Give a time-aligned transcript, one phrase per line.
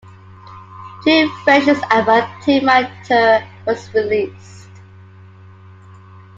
[1.03, 4.67] Two versions of "Antimatter" were released.